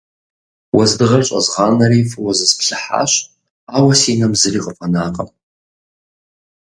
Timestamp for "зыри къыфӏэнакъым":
4.39-5.29